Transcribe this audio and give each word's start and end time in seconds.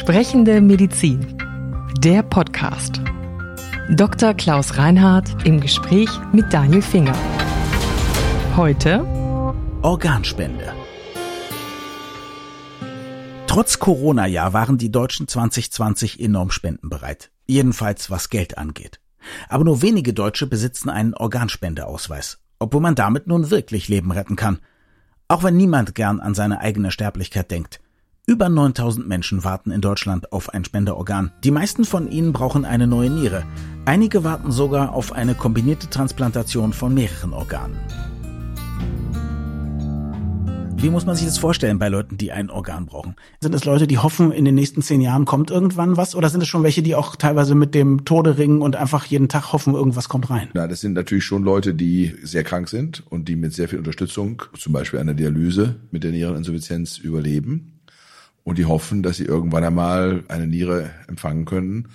Sprechende 0.00 0.62
Medizin. 0.62 1.36
Der 1.98 2.22
Podcast. 2.22 3.02
Dr. 3.90 4.32
Klaus 4.32 4.78
Reinhardt 4.78 5.46
im 5.46 5.60
Gespräch 5.60 6.08
mit 6.32 6.50
Daniel 6.54 6.80
Finger. 6.80 7.14
Heute 8.56 9.04
Organspende. 9.82 10.72
Trotz 13.46 13.78
Corona-Jahr 13.78 14.54
waren 14.54 14.78
die 14.78 14.90
Deutschen 14.90 15.28
2020 15.28 16.18
enorm 16.18 16.50
spendenbereit. 16.50 17.30
Jedenfalls 17.46 18.10
was 18.10 18.30
Geld 18.30 18.56
angeht. 18.56 19.00
Aber 19.50 19.64
nur 19.64 19.82
wenige 19.82 20.14
Deutsche 20.14 20.46
besitzen 20.46 20.88
einen 20.88 21.12
Organspendeausweis, 21.12 22.38
obwohl 22.58 22.80
man 22.80 22.94
damit 22.94 23.26
nun 23.26 23.50
wirklich 23.50 23.88
Leben 23.88 24.12
retten 24.12 24.36
kann. 24.36 24.60
Auch 25.28 25.42
wenn 25.42 25.58
niemand 25.58 25.94
gern 25.94 26.20
an 26.20 26.34
seine 26.34 26.60
eigene 26.60 26.90
Sterblichkeit 26.90 27.50
denkt. 27.50 27.80
Über 28.30 28.48
9000 28.48 29.08
Menschen 29.08 29.42
warten 29.42 29.72
in 29.72 29.80
Deutschland 29.80 30.30
auf 30.30 30.50
ein 30.50 30.64
Spenderorgan. 30.64 31.32
Die 31.42 31.50
meisten 31.50 31.84
von 31.84 32.08
ihnen 32.08 32.32
brauchen 32.32 32.64
eine 32.64 32.86
neue 32.86 33.10
Niere. 33.10 33.42
Einige 33.86 34.22
warten 34.22 34.52
sogar 34.52 34.94
auf 34.94 35.10
eine 35.10 35.34
kombinierte 35.34 35.90
Transplantation 35.90 36.72
von 36.72 36.94
mehreren 36.94 37.32
Organen. 37.32 37.76
Wie 40.76 40.90
muss 40.90 41.06
man 41.06 41.16
sich 41.16 41.26
das 41.26 41.38
vorstellen 41.38 41.80
bei 41.80 41.88
Leuten, 41.88 42.18
die 42.18 42.30
ein 42.30 42.50
Organ 42.50 42.86
brauchen? 42.86 43.16
Sind 43.40 43.52
es 43.52 43.64
Leute, 43.64 43.88
die 43.88 43.98
hoffen, 43.98 44.30
in 44.30 44.44
den 44.44 44.54
nächsten 44.54 44.80
zehn 44.80 45.00
Jahren 45.00 45.24
kommt 45.24 45.50
irgendwann 45.50 45.96
was? 45.96 46.14
Oder 46.14 46.28
sind 46.28 46.40
es 46.40 46.46
schon 46.48 46.62
welche, 46.62 46.82
die 46.82 46.94
auch 46.94 47.16
teilweise 47.16 47.56
mit 47.56 47.74
dem 47.74 48.04
Tode 48.04 48.38
ringen 48.38 48.62
und 48.62 48.76
einfach 48.76 49.06
jeden 49.06 49.28
Tag 49.28 49.52
hoffen, 49.52 49.74
irgendwas 49.74 50.08
kommt 50.08 50.30
rein? 50.30 50.50
Na, 50.54 50.68
das 50.68 50.82
sind 50.82 50.92
natürlich 50.92 51.24
schon 51.24 51.42
Leute, 51.42 51.74
die 51.74 52.14
sehr 52.22 52.44
krank 52.44 52.68
sind 52.68 53.02
und 53.10 53.28
die 53.28 53.34
mit 53.34 53.54
sehr 53.54 53.68
viel 53.68 53.80
Unterstützung, 53.80 54.44
zum 54.56 54.72
Beispiel 54.72 55.00
einer 55.00 55.14
Dialyse 55.14 55.80
mit 55.90 56.04
der 56.04 56.12
Niereninsuffizienz 56.12 56.96
überleben 56.96 57.79
und 58.44 58.58
die 58.58 58.66
hoffen, 58.66 59.02
dass 59.02 59.16
sie 59.16 59.24
irgendwann 59.24 59.64
einmal 59.64 60.24
eine 60.28 60.46
Niere 60.46 60.90
empfangen 61.08 61.44
können, 61.44 61.88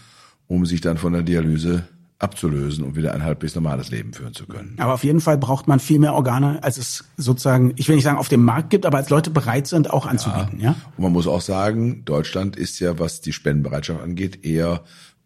um 0.48 0.66
sich 0.66 0.82
dann 0.82 0.98
von 0.98 1.14
der 1.14 1.24
Dialyse 1.24 1.88
abzulösen 2.18 2.86
und 2.86 2.96
wieder 2.96 3.14
ein 3.14 3.24
halbwegs 3.24 3.56
normales 3.56 3.90
Leben 3.90 4.14
führen 4.14 4.34
zu 4.34 4.46
können. 4.46 4.76
Aber 4.80 4.94
auf 4.94 5.04
jeden 5.04 5.20
Fall 5.20 5.38
braucht 5.38 5.68
man 5.68 5.80
viel 5.80 6.00
mehr 6.00 6.14
Organe, 6.14 6.64
als 6.64 6.78
es 6.78 7.04
sozusagen, 7.18 7.74
ich 7.76 7.90
will 7.90 7.96
nicht 7.96 8.06
sagen 8.06 8.18
auf 8.18 8.30
dem 8.30 8.44
Markt 8.44 8.70
gibt, 8.70 8.86
aber 8.86 8.98
als 8.98 9.10
Leute 9.10 9.32
bereit 9.32 9.68
sind, 9.68 9.92
auch 9.92 10.06
anzubieten. 10.06 10.60
Ja. 10.60 10.72
ja? 10.72 10.76
Und 10.96 11.04
man 11.04 11.12
muss 11.12 11.28
auch 11.28 11.42
sagen, 11.42 12.06
Deutschland 12.06 12.56
ist 12.56 12.80
ja, 12.80 13.00
was 13.00 13.20
die 13.20 13.34
Spendenbereitschaft 13.34 14.02
angeht, 14.02 14.46
eher 14.46 14.84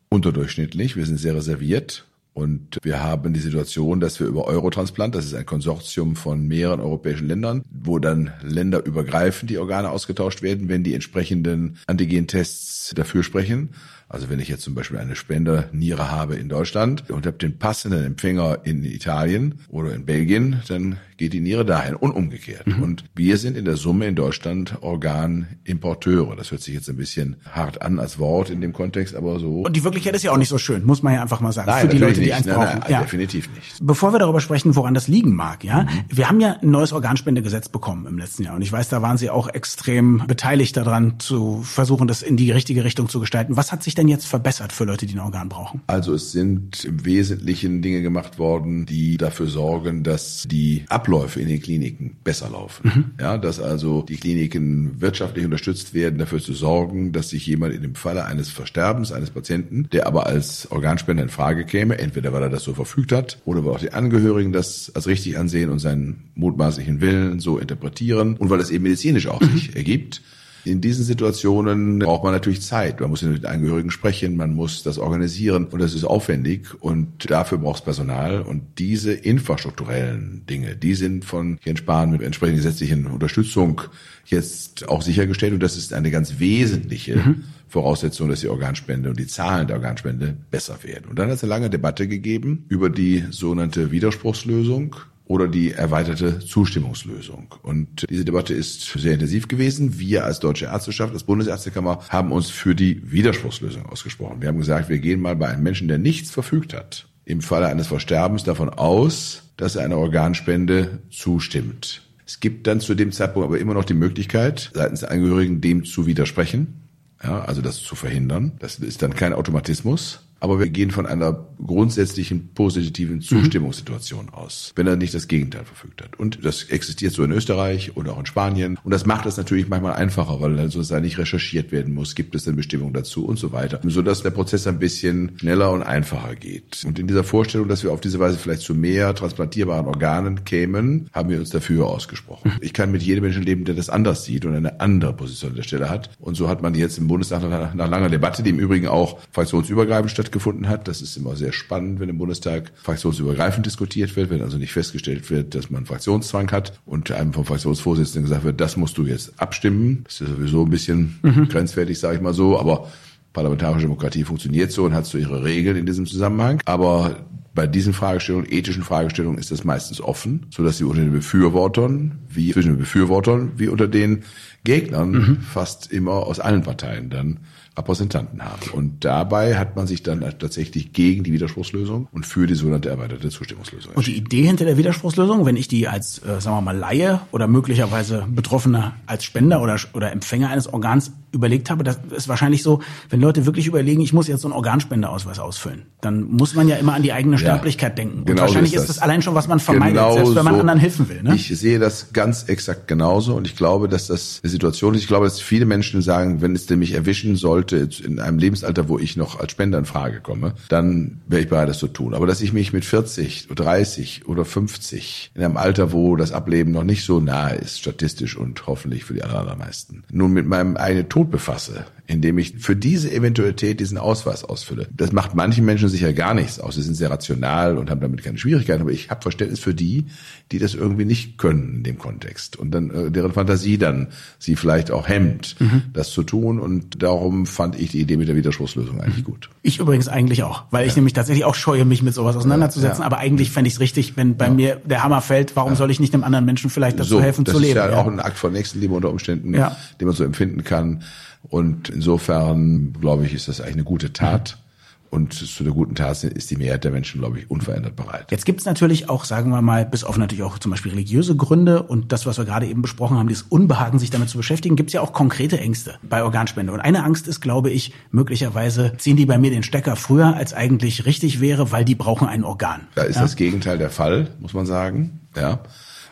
unterdurchschnittlich. 0.09 0.95
Wir 0.95 1.05
sind 1.05 1.19
sehr 1.19 1.35
reserviert. 1.35 2.05
Und 2.33 2.77
wir 2.83 3.03
haben 3.03 3.33
die 3.33 3.39
Situation, 3.39 3.99
dass 3.99 4.19
wir 4.19 4.27
über 4.27 4.45
Eurotransplant, 4.45 5.13
das 5.13 5.25
ist 5.25 5.33
ein 5.33 5.45
Konsortium 5.45 6.15
von 6.15 6.47
mehreren 6.47 6.79
europäischen 6.79 7.27
Ländern, 7.27 7.63
wo 7.69 7.99
dann 7.99 8.31
länderübergreifend 8.43 9.49
die 9.49 9.57
Organe 9.57 9.89
ausgetauscht 9.89 10.41
werden, 10.41 10.69
wenn 10.69 10.83
die 10.83 10.93
entsprechenden 10.93 11.77
Antigentests 11.87 12.93
dafür 12.95 13.23
sprechen. 13.23 13.69
Also 14.09 14.29
wenn 14.29 14.39
ich 14.39 14.47
jetzt 14.47 14.63
zum 14.63 14.73
Beispiel 14.73 14.97
eine 14.97 15.15
Spenderniere 15.15 16.09
habe 16.09 16.35
in 16.35 16.49
Deutschland 16.49 17.09
und 17.11 17.27
habe 17.27 17.37
den 17.37 17.59
passenden 17.59 18.03
Empfänger 18.03 18.59
in 18.63 18.83
Italien 18.83 19.59
oder 19.69 19.93
in 19.93 20.05
Belgien, 20.05 20.61
dann 20.67 20.97
geht 21.17 21.33
die 21.33 21.41
Niere 21.41 21.65
dahin 21.65 21.95
und 21.95 22.11
umgekehrt. 22.11 22.65
Mhm. 22.65 22.81
Und 22.81 23.03
wir 23.13 23.37
sind 23.37 23.55
in 23.55 23.65
der 23.65 23.75
Summe 23.75 24.07
in 24.07 24.15
Deutschland 24.15 24.81
Organimporteure. 24.81 26.35
Das 26.35 26.49
hört 26.49 26.61
sich 26.61 26.73
jetzt 26.73 26.89
ein 26.89 26.95
bisschen 26.95 27.35
hart 27.51 27.81
an 27.81 27.99
als 27.99 28.17
Wort 28.17 28.49
in 28.49 28.61
dem 28.61 28.73
Kontext, 28.73 29.15
aber 29.15 29.39
so. 29.39 29.61
Und 29.61 29.75
die 29.75 29.83
Wirklichkeit 29.83 30.15
ist 30.15 30.23
ja 30.23 30.31
auch 30.31 30.37
nicht 30.37 30.49
so 30.49 30.57
schön, 30.57 30.85
muss 30.85 31.03
man 31.03 31.13
ja 31.13 31.21
einfach 31.21 31.41
mal 31.41 31.51
sagen. 31.51 31.69
Nein, 31.69 31.81
für 31.81 31.87
die 31.89 31.97
Leute, 31.99 32.19
nicht. 32.19 32.29
die 32.29 32.33
eins 32.33 32.45
nein, 32.47 32.55
brauchen. 32.55 32.79
Nein, 32.79 32.91
ja. 32.91 33.01
definitiv 33.01 33.49
nicht. 33.53 33.75
Bevor 33.81 34.13
wir 34.13 34.19
darüber 34.19 34.39
sprechen, 34.39 34.75
woran 34.75 34.93
das 34.93 35.07
liegen 35.07 35.35
mag, 35.35 35.63
ja, 35.63 35.83
mhm. 35.83 35.87
wir 36.07 36.29
haben 36.29 36.39
ja 36.39 36.57
ein 36.61 36.71
neues 36.71 36.93
Organspendegesetz 36.93 37.69
bekommen 37.69 38.07
im 38.07 38.17
letzten 38.17 38.43
Jahr. 38.43 38.55
Und 38.55 38.61
ich 38.61 38.71
weiß, 38.71 38.89
da 38.89 39.01
waren 39.01 39.17
Sie 39.17 39.29
auch 39.29 39.49
extrem 39.49 40.23
beteiligt 40.25 40.77
daran, 40.77 41.19
zu 41.19 41.61
versuchen, 41.61 42.07
das 42.07 42.21
in 42.21 42.37
die 42.37 42.51
richtige 42.51 42.85
Richtung 42.85 43.09
zu 43.09 43.19
gestalten. 43.19 43.57
Was 43.57 43.71
hat 43.73 43.83
sich 43.83 43.93
denn 43.99 44.07
jetzt 44.07 44.25
verbessert 44.25 44.71
für 44.71 44.85
Leute, 44.85 45.05
die 45.05 45.13
ein 45.13 45.19
Organ 45.19 45.49
brauchen? 45.49 45.81
Also 45.87 46.13
es 46.13 46.31
sind 46.31 46.85
im 46.85 47.05
Wesentlichen 47.05 47.81
Dinge 47.81 48.01
gemacht 48.01 48.39
worden, 48.39 48.85
die 48.85 49.17
dafür 49.17 49.47
sorgen, 49.47 50.03
dass 50.03 50.47
die 50.49 50.85
Abläufe 50.87 51.39
in 51.41 51.47
den 51.47 51.61
Kliniken 51.61 52.15
besser 52.23 52.49
laufen. 52.49 52.91
Mhm. 52.93 53.05
Ja, 53.19 53.37
dass 53.37 53.59
also 53.59 54.03
die 54.03 54.15
Kliniken 54.15 55.01
wirtschaftlich 55.01 55.45
unterstützt 55.45 55.93
werden, 55.93 56.17
dafür 56.17 56.39
zu 56.39 56.53
sorgen, 56.53 57.11
dass 57.11 57.29
sich 57.29 57.45
jemand 57.45 57.73
in 57.73 57.81
dem 57.81 57.95
Falle 57.95 58.25
eines 58.25 58.49
Versterbens 58.49 59.11
eines 59.11 59.31
Patienten, 59.31 59.89
der 59.91 60.07
aber 60.07 60.25
als 60.25 60.71
Organspender 60.71 61.23
in 61.23 61.29
Frage 61.29 61.65
käme, 61.65 61.97
entweder 61.97 62.31
weil 62.33 62.43
er 62.43 62.49
das 62.49 62.63
so 62.63 62.73
verfügt 62.73 63.11
hat 63.11 63.39
oder 63.45 63.65
weil 63.65 63.73
auch 63.73 63.79
die 63.79 63.93
Angehörigen 63.93 64.53
das 64.53 64.91
als 64.95 65.07
richtig 65.07 65.37
ansehen 65.37 65.69
und 65.69 65.79
seinen 65.79 66.31
mutmaßlichen 66.35 67.01
Willen 67.01 67.39
so 67.39 67.57
interpretieren 67.57 68.37
und 68.37 68.49
weil 68.49 68.61
es 68.61 68.71
eben 68.71 68.83
medizinisch 68.83 69.27
auch 69.27 69.41
mhm. 69.41 69.51
sich 69.51 69.75
ergibt, 69.75 70.21
in 70.65 70.81
diesen 70.81 71.03
Situationen 71.03 71.99
braucht 71.99 72.23
man 72.23 72.33
natürlich 72.33 72.61
Zeit. 72.61 72.99
Man 72.99 73.09
muss 73.09 73.21
mit 73.21 73.43
den 73.43 73.49
Angehörigen 73.49 73.91
sprechen, 73.91 74.35
man 74.35 74.53
muss 74.53 74.83
das 74.83 74.97
organisieren 74.97 75.65
und 75.65 75.79
das 75.79 75.93
ist 75.93 76.03
aufwendig 76.03 76.67
und 76.81 77.29
dafür 77.29 77.57
braucht 77.57 77.79
es 77.79 77.83
Personal 77.83 78.41
und 78.41 78.61
diese 78.77 79.13
infrastrukturellen 79.13 80.45
Dinge, 80.49 80.75
die 80.75 80.95
sind 80.95 81.25
von 81.25 81.59
Jens 81.63 81.79
Spahn 81.79 82.11
mit 82.11 82.21
entsprechender 82.21 82.63
gesetzlichen 82.63 83.07
Unterstützung 83.07 83.81
jetzt 84.25 84.87
auch 84.89 85.01
sichergestellt 85.01 85.53
und 85.53 85.63
das 85.63 85.77
ist 85.77 85.93
eine 85.93 86.11
ganz 86.11 86.39
wesentliche 86.39 87.15
mhm. 87.17 87.43
Voraussetzung, 87.67 88.29
dass 88.29 88.41
die 88.41 88.47
Organspende 88.47 89.09
und 89.09 89.19
die 89.19 89.27
Zahlen 89.27 89.67
der 89.67 89.75
Organspende 89.77 90.35
besser 90.49 90.83
werden. 90.83 91.05
Und 91.09 91.19
dann 91.19 91.29
hat 91.29 91.35
es 91.35 91.43
eine 91.43 91.49
lange 91.49 91.69
Debatte 91.69 92.07
gegeben 92.07 92.65
über 92.67 92.89
die 92.89 93.25
sogenannte 93.29 93.91
Widerspruchslösung 93.91 94.95
oder 95.29 95.47
die 95.47 95.71
erweiterte 95.71 96.39
Zustimmungslösung. 96.39 97.53
Und 97.61 98.07
diese 98.09 98.25
Debatte 98.25 98.55
ist 98.55 98.81
sehr 98.81 99.13
intensiv 99.13 99.47
gewesen. 99.47 99.99
Wir 99.99 100.25
als 100.25 100.39
Deutsche 100.39 100.65
Ärzteschaft, 100.65 101.13
als 101.13 101.23
Bundesärztekammer, 101.23 101.99
haben 102.09 102.31
uns 102.31 102.49
für 102.49 102.73
die 102.73 102.99
Widerspruchslösung 103.11 103.85
ausgesprochen. 103.85 104.41
Wir 104.41 104.47
haben 104.47 104.57
gesagt, 104.57 104.89
wir 104.89 104.97
gehen 104.97 105.21
mal 105.21 105.35
bei 105.35 105.49
einem 105.49 105.61
Menschen, 105.61 105.87
der 105.87 105.99
nichts 105.99 106.31
verfügt 106.31 106.73
hat, 106.73 107.07
im 107.25 107.41
Falle 107.41 107.67
eines 107.67 107.85
Versterbens 107.85 108.43
davon 108.43 108.69
aus, 108.69 109.43
dass 109.55 109.75
er 109.75 109.85
einer 109.85 109.99
Organspende 109.99 111.03
zustimmt. 111.11 112.01
Es 112.25 112.39
gibt 112.39 112.65
dann 112.65 112.79
zu 112.79 112.95
dem 112.95 113.11
Zeitpunkt 113.11 113.47
aber 113.47 113.59
immer 113.59 113.75
noch 113.75 113.85
die 113.85 113.93
Möglichkeit, 113.93 114.71
seitens 114.73 115.01
der 115.01 115.11
Angehörigen 115.11 115.61
dem 115.61 115.85
zu 115.85 116.07
widersprechen, 116.07 116.89
ja, 117.23 117.41
also 117.41 117.61
das 117.61 117.77
zu 117.83 117.93
verhindern. 117.93 118.53
Das 118.59 118.79
ist 118.79 119.03
dann 119.03 119.13
kein 119.13 119.33
Automatismus. 119.33 120.21
Aber 120.39 120.59
wir 120.59 120.69
gehen 120.69 120.91
von 120.91 121.05
einer 121.05 121.47
grundsätzlichen 121.65 122.53
positiven 122.53 123.17
mhm. 123.17 123.21
Zustimmungssituation 123.21 124.27
mhm. 124.27 124.33
aus, 124.33 124.71
wenn 124.75 124.87
er 124.87 124.95
nicht 124.95 125.13
das 125.13 125.27
Gegenteil 125.27 125.65
verfügt 125.65 126.01
hat. 126.01 126.17
Und 126.17 126.43
das 126.43 126.63
existiert 126.63 127.13
so 127.13 127.23
in 127.23 127.31
Österreich 127.31 127.95
oder 127.97 128.13
auch 128.13 128.19
in 128.19 128.25
Spanien. 128.25 128.79
Und 128.83 128.91
das 128.91 129.05
macht 129.05 129.25
es 129.25 129.37
natürlich 129.37 129.67
manchmal 129.67 129.93
einfacher, 129.93 130.39
weil 130.41 130.55
dann 130.55 130.69
sozusagen 130.69 131.03
nicht 131.03 131.17
recherchiert 131.17 131.71
werden 131.71 131.93
muss, 131.93 132.15
gibt 132.15 132.35
es 132.35 132.43
denn 132.45 132.55
Bestimmungen 132.55 132.93
dazu 132.93 133.25
und 133.25 133.37
so 133.37 133.51
weiter. 133.51 133.79
Sodass 133.83 134.23
der 134.23 134.31
Prozess 134.31 134.67
ein 134.67 134.79
bisschen 134.79 135.31
schneller 135.37 135.71
und 135.71 135.83
einfacher 135.83 136.35
geht. 136.35 136.83
Und 136.85 136.99
in 136.99 137.07
dieser 137.07 137.23
Vorstellung, 137.23 137.67
dass 137.67 137.83
wir 137.83 137.91
auf 137.91 138.01
diese 138.01 138.19
Weise 138.19 138.37
vielleicht 138.37 138.61
zu 138.61 138.73
mehr 138.73 139.13
transplantierbaren 139.13 139.85
Organen 139.85 140.45
kämen, 140.45 141.09
haben 141.13 141.29
wir 141.29 141.39
uns 141.39 141.49
dafür 141.49 141.87
ausgesprochen. 141.87 142.51
Mhm. 142.55 142.59
Ich 142.61 142.73
kann 142.73 142.91
mit 142.91 143.03
jedem 143.03 143.23
Menschen 143.23 143.43
leben, 143.43 143.65
der 143.65 143.75
das 143.75 143.89
anders 143.89 144.23
sieht 144.23 144.45
und 144.45 144.55
eine 144.55 144.79
andere 144.79 145.13
Position 145.13 145.51
an 145.51 145.57
der 145.57 145.63
Stelle 145.63 145.89
hat. 145.89 146.09
Und 146.19 146.35
so 146.35 146.47
hat 146.47 146.61
man 146.61 146.73
jetzt 146.75 146.97
im 146.97 147.07
Bundestag 147.07 147.43
nach, 147.43 147.73
nach 147.73 147.89
langer 147.89 148.09
Debatte, 148.09 148.43
die 148.43 148.51
im 148.51 148.59
Übrigen 148.59 148.87
auch 148.87 149.19
fraktionsübergreifend 149.31 150.11
statt 150.11 150.28
stattgefunden 150.29 150.69
hat. 150.69 150.87
Das 150.87 151.01
ist 151.01 151.17
immer 151.17 151.35
sehr 151.35 151.51
spannend, 151.51 151.99
wenn 151.99 152.09
im 152.09 152.17
Bundestag 152.17 152.71
fraktionsübergreifend 152.75 153.65
diskutiert 153.65 154.15
wird, 154.15 154.29
wenn 154.29 154.41
also 154.41 154.57
nicht 154.57 154.71
festgestellt 154.71 155.29
wird, 155.29 155.55
dass 155.55 155.69
man 155.69 155.85
Fraktionszwang 155.85 156.51
hat 156.51 156.79
und 156.85 157.11
einem 157.11 157.33
vom 157.33 157.45
Fraktionsvorsitzenden 157.45 158.23
gesagt 158.23 158.43
wird, 158.43 158.61
das 158.61 158.77
musst 158.77 158.97
du 158.97 159.05
jetzt 159.05 159.33
abstimmen. 159.41 160.03
Das 160.05 160.21
ist 160.21 160.29
sowieso 160.29 160.63
ein 160.63 160.69
bisschen 160.69 161.19
mhm. 161.23 161.49
grenzwertig, 161.49 161.99
sage 161.99 162.17
ich 162.17 162.21
mal 162.21 162.33
so, 162.33 162.59
aber 162.59 162.87
parlamentarische 163.33 163.83
Demokratie 163.83 164.23
funktioniert 164.23 164.71
so 164.71 164.85
und 164.85 164.93
hat 164.93 165.05
so 165.05 165.17
ihre 165.17 165.43
Regeln 165.43 165.77
in 165.77 165.85
diesem 165.85 166.05
Zusammenhang. 166.05 166.61
Aber 166.65 167.17
bei 167.55 167.65
diesen 167.67 167.93
Fragestellungen, 167.93 168.51
ethischen 168.51 168.83
Fragestellungen, 168.83 169.39
ist 169.39 169.51
das 169.51 169.63
meistens 169.63 169.99
offen, 169.99 170.45
so 170.51 170.63
dass 170.63 170.77
sie 170.77 170.83
unter 170.83 171.01
den 171.01 171.11
Befürwortern, 171.11 172.19
wie 172.29 172.51
zwischen 172.51 172.73
den 172.73 172.77
Befürwortern, 172.77 173.53
wie 173.57 173.67
unter 173.67 173.87
den 173.87 174.23
Gegnern 174.63 175.11
mhm. 175.11 175.37
fast 175.41 175.91
immer 175.91 176.27
aus 176.27 176.39
allen 176.39 176.61
Parteien 176.61 177.09
dann 177.09 177.39
Repräsentanten 177.79 178.43
haben. 178.43 178.69
Und 178.73 179.05
dabei 179.05 179.57
hat 179.57 179.75
man 179.75 179.87
sich 179.87 180.03
dann 180.03 180.21
tatsächlich 180.39 180.93
gegen 180.93 181.23
die 181.23 181.33
Widerspruchslösung 181.33 182.07
und 182.11 182.25
für 182.25 182.45
die 182.47 182.55
sogenannte 182.55 182.89
erweiterte 182.89 183.29
Zustimmungslösung 183.29 183.93
Und 183.95 184.07
die 184.07 184.17
Idee 184.17 184.43
hinter 184.43 184.65
der 184.65 184.77
Widerspruchslösung, 184.77 185.45
wenn 185.45 185.55
ich 185.55 185.67
die 185.67 185.87
als, 185.87 186.19
äh, 186.19 186.39
sagen 186.39 186.57
wir 186.57 186.61
mal, 186.61 186.77
Laie 186.77 187.21
oder 187.31 187.47
möglicherweise 187.47 188.25
Betroffener 188.29 188.93
als 189.05 189.23
Spender 189.23 189.61
oder, 189.61 189.77
oder 189.93 190.11
Empfänger 190.11 190.49
eines 190.49 190.71
Organs 190.71 191.11
überlegt 191.31 191.69
habe, 191.69 191.83
das 191.83 191.99
ist 192.15 192.27
wahrscheinlich 192.27 192.63
so, 192.63 192.81
wenn 193.09 193.21
Leute 193.21 193.45
wirklich 193.45 193.67
überlegen, 193.67 194.01
ich 194.01 194.13
muss 194.13 194.27
jetzt 194.27 194.41
so 194.41 194.47
einen 194.47 194.55
Organspendeausweis 194.55 195.39
ausfüllen, 195.39 195.83
dann 196.01 196.23
muss 196.23 196.55
man 196.55 196.67
ja 196.67 196.77
immer 196.77 196.93
an 196.93 197.03
die 197.03 197.13
eigene 197.13 197.37
Sterblichkeit 197.37 197.91
ja, 197.91 197.95
denken. 197.95 198.19
Und 198.19 198.25
genau 198.25 198.41
wahrscheinlich 198.43 198.73
ist 198.73 198.83
das. 198.83 198.89
ist 198.89 198.97
das. 198.97 199.03
allein 199.03 199.21
schon, 199.21 199.35
was 199.35 199.47
man 199.47 199.59
vermeidet, 199.59 199.95
genau 199.95 200.13
selbst 200.13 200.35
wenn 200.35 200.45
man 200.45 200.55
so. 200.55 200.59
anderen 200.61 200.79
helfen 200.79 201.09
will. 201.09 201.21
Ne? 201.23 201.35
Ich 201.35 201.47
sehe 201.47 201.79
das 201.79 202.13
ganz 202.13 202.43
exakt 202.43 202.87
genauso 202.87 203.35
und 203.35 203.45
ich 203.45 203.55
glaube, 203.55 203.87
dass 203.87 204.07
das 204.07 204.39
eine 204.43 204.49
Situation 204.49 204.95
ist. 204.95 205.01
Ich 205.01 205.07
glaube, 205.07 205.25
dass 205.25 205.39
viele 205.39 205.65
Menschen 205.65 206.01
sagen, 206.01 206.41
wenn 206.41 206.55
es 206.55 206.65
denn 206.65 206.79
mich 206.79 206.93
erwischen 206.93 207.35
sollte 207.35 207.89
in 208.03 208.19
einem 208.19 208.39
Lebensalter, 208.39 208.89
wo 208.89 208.97
ich 208.97 209.17
noch 209.17 209.39
als 209.39 209.51
Spender 209.51 209.77
in 209.77 209.85
Frage 209.85 210.21
komme, 210.21 210.53
dann 210.69 211.19
wäre 211.27 211.41
ich 211.41 211.49
bereit, 211.49 211.69
das 211.69 211.79
zu 211.79 211.87
tun. 211.87 212.13
Aber 212.13 212.27
dass 212.27 212.41
ich 212.41 212.53
mich 212.53 212.73
mit 212.73 212.85
40, 212.85 213.49
30 213.53 214.27
oder 214.27 214.45
50 214.45 215.31
in 215.35 215.43
einem 215.43 215.57
Alter, 215.57 215.91
wo 215.91 216.15
das 216.15 216.31
Ableben 216.31 216.71
noch 216.71 216.83
nicht 216.83 217.03
so 217.03 217.19
nahe 217.19 217.55
ist, 217.55 217.79
statistisch 217.79 218.35
und 218.35 218.67
hoffentlich 218.67 219.03
für 219.05 219.13
die 219.13 219.23
allermeisten, 219.23 220.03
nun 220.11 220.31
mit 220.31 220.47
meinem 220.47 220.77
eigenen 220.77 221.09
Tod 221.09 221.18
befasse, 221.23 221.85
indem 222.07 222.37
ich 222.37 222.55
für 222.59 222.75
diese 222.75 223.11
Eventualität 223.11 223.79
diesen 223.79 223.97
Ausweis 223.97 224.43
ausfülle. 224.43 224.87
Das 224.91 225.11
macht 225.11 225.35
manchen 225.35 225.65
Menschen 225.65 225.89
sicher 225.89 226.13
gar 226.13 226.33
nichts 226.33 226.59
aus. 226.59 226.75
Sie 226.75 226.81
sind 226.81 226.95
sehr 226.95 227.09
rational 227.09 227.77
und 227.77 227.89
haben 227.89 228.01
damit 228.01 228.23
keine 228.23 228.37
Schwierigkeiten, 228.37 228.81
aber 228.81 228.91
ich 228.91 229.09
habe 229.09 229.21
Verständnis 229.21 229.59
für 229.59 229.73
die, 229.73 230.07
die 230.51 230.59
das 230.59 230.73
irgendwie 230.73 231.05
nicht 231.05 231.37
können 231.37 231.75
in 231.75 231.83
dem 231.83 231.97
Kontext 231.97 232.55
und 232.55 232.71
dann 232.71 232.89
äh, 232.89 233.11
deren 233.11 233.33
Fantasie 233.33 233.77
dann 233.77 234.07
sie 234.39 234.55
vielleicht 234.55 234.91
auch 234.91 235.07
hemmt, 235.07 235.55
mhm. 235.59 235.83
das 235.93 236.11
zu 236.11 236.23
tun 236.23 236.59
und 236.59 237.03
darum 237.03 237.45
fand 237.45 237.79
ich 237.79 237.91
die 237.91 238.01
Idee 238.01 238.17
mit 238.17 238.27
der 238.27 238.35
Widerspruchslösung 238.35 239.01
eigentlich 239.01 239.23
gut. 239.23 239.49
Ich 239.61 239.79
übrigens 239.79 240.07
eigentlich 240.07 240.43
auch, 240.43 240.63
weil 240.71 240.87
ich 240.87 240.95
nämlich 240.95 241.13
tatsächlich 241.13 241.45
auch 241.45 241.55
scheue, 241.55 241.85
mich 241.85 242.01
mit 242.01 242.13
sowas 242.13 242.35
auseinanderzusetzen, 242.35 243.01
ja. 243.01 243.05
aber 243.05 243.19
eigentlich 243.19 243.51
fände 243.51 243.67
ich 243.67 243.75
es 243.75 243.79
richtig, 243.79 244.17
wenn 244.17 244.37
bei 244.37 244.47
ja. 244.47 244.53
mir 244.53 244.81
der 244.83 245.03
Hammer 245.03 245.21
fällt, 245.21 245.55
warum 245.55 245.75
soll 245.75 245.91
ich 245.91 245.99
nicht 245.99 246.13
einem 246.13 246.23
anderen 246.23 246.45
Menschen 246.45 246.69
vielleicht 246.69 246.99
dazu 246.99 247.09
so, 247.09 247.21
helfen 247.21 247.45
zu 247.45 247.59
leben? 247.59 247.75
Das 247.75 247.85
ist 247.85 247.91
ja, 247.91 248.01
auch 248.01 248.07
ein 248.07 248.19
Akt 248.19 248.37
von 248.37 248.53
Nächstenliebe 248.53 248.93
unter 248.93 249.09
Umständen, 249.09 249.53
den 249.53 250.07
man 250.07 250.15
so 250.15 250.23
empfinden 250.23 250.63
kann 250.63 251.03
und 251.43 251.89
insofern, 251.89 252.93
glaube 252.99 253.25
ich, 253.25 253.33
ist 253.33 253.47
das 253.47 253.61
eigentlich 253.61 253.75
eine 253.75 253.83
gute 253.83 254.13
Tat. 254.13 254.57
Mhm. 254.57 254.69
Und 255.11 255.33
zu 255.33 255.63
der 255.63 255.73
guten 255.73 255.95
Tat 255.95 256.23
ist 256.23 256.51
die 256.51 256.55
Mehrheit 256.55 256.83
der 256.83 256.91
Menschen, 256.91 257.19
glaube 257.19 257.39
ich, 257.39 257.49
unverändert 257.49 257.95
bereit. 257.95 258.27
Jetzt 258.29 258.45
gibt 258.45 258.59
es 258.59 258.67
natürlich 258.67 259.09
auch, 259.09 259.25
sagen 259.25 259.49
wir 259.49 259.63
mal, 259.63 259.83
bis 259.83 260.03
auf 260.03 260.19
natürlich 260.19 260.43
auch 260.43 260.59
zum 260.59 260.69
Beispiel 260.69 260.91
religiöse 260.91 261.35
Gründe 261.35 261.81
und 261.81 262.11
das, 262.11 262.27
was 262.27 262.37
wir 262.37 262.45
gerade 262.45 262.67
eben 262.67 262.83
besprochen 262.83 263.17
haben, 263.17 263.27
dieses 263.27 263.43
Unbehagen, 263.49 263.97
sich 263.97 264.11
damit 264.11 264.29
zu 264.29 264.37
beschäftigen, 264.37 264.75
gibt 264.75 264.91
es 264.91 264.93
ja 264.93 265.01
auch 265.01 265.11
konkrete 265.11 265.59
Ängste 265.59 265.95
bei 266.03 266.23
Organspende. 266.23 266.71
Und 266.71 266.79
eine 266.79 267.03
Angst 267.03 267.27
ist, 267.27 267.41
glaube 267.41 267.71
ich, 267.71 267.91
möglicherweise 268.11 268.93
ziehen 268.97 269.17
die 269.17 269.25
bei 269.25 269.39
mir 269.39 269.49
den 269.49 269.63
Stecker 269.63 269.95
früher, 269.95 270.35
als 270.35 270.53
eigentlich 270.53 271.07
richtig 271.07 271.41
wäre, 271.41 271.71
weil 271.71 271.85
die 271.85 271.95
brauchen 271.95 272.27
ein 272.27 272.43
Organ. 272.43 272.81
Da 272.93 273.01
ist 273.01 273.15
ja? 273.15 273.23
das 273.23 273.35
Gegenteil 273.35 273.79
der 273.79 273.89
Fall, 273.89 274.29
muss 274.39 274.53
man 274.53 274.67
sagen. 274.67 275.21
Ja, 275.35 275.61